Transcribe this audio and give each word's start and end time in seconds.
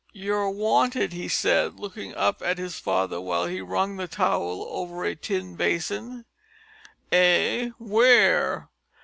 "You're 0.13 0.49
wanted," 0.49 1.13
he 1.13 1.27
said, 1.27 1.79
looking 1.79 2.15
up 2.15 2.41
at 2.41 2.57
his 2.57 2.79
father 2.79 3.21
while 3.21 3.45
he 3.45 3.61
wrung 3.61 3.97
the 3.97 4.07
towel 4.07 4.63
over 4.71 5.03
a 5.03 5.15
tin 5.15 5.53
basin. 5.55 6.25
"Eh! 7.11 7.69
Where?" 7.77 8.71